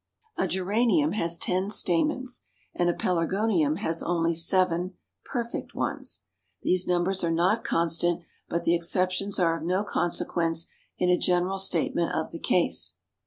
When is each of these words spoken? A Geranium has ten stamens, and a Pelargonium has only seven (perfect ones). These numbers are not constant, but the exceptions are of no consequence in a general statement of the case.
A 0.35 0.47
Geranium 0.47 1.11
has 1.11 1.37
ten 1.37 1.69
stamens, 1.69 2.41
and 2.73 2.89
a 2.89 2.93
Pelargonium 2.95 3.77
has 3.81 4.01
only 4.01 4.33
seven 4.33 4.95
(perfect 5.25 5.75
ones). 5.75 6.21
These 6.63 6.87
numbers 6.87 7.23
are 7.23 7.29
not 7.29 7.63
constant, 7.63 8.23
but 8.49 8.63
the 8.63 8.73
exceptions 8.73 9.37
are 9.37 9.55
of 9.57 9.63
no 9.63 9.83
consequence 9.83 10.65
in 10.97 11.09
a 11.11 11.19
general 11.19 11.59
statement 11.59 12.13
of 12.15 12.31
the 12.31 12.39
case. 12.39 12.95